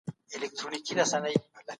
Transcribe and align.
غفور 0.39 1.33